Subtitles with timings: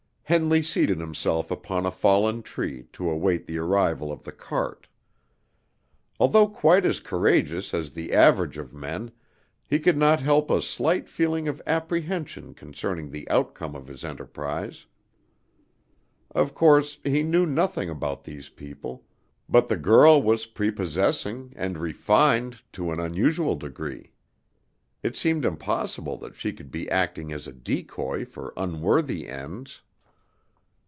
[0.31, 4.87] Henley seated himself upon a fallen tree, to await the arrival of the cart.
[6.21, 9.11] Although quite as courageous as the average of men,
[9.69, 14.85] he could not help a slight feeling of apprehension concerning the outcome of his enterprise.
[16.33, 19.03] Of course, he knew nothing about these people;
[19.49, 24.13] but the girl was prepossessing and refined to an unusual degree.
[25.03, 29.81] It seemed impossible that she could be acting as a decoy for unworthy ends.